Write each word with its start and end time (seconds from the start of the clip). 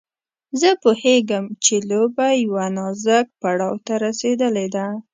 زه 0.59 0.69
پوهېږم 0.83 1.45
چې 1.63 1.75
لوبه 1.89 2.27
يوه 2.43 2.65
نازک 2.77 3.25
پړاو 3.39 3.73
ته 3.85 3.93
رسېدلې 4.05 4.67
ده. 4.75 4.87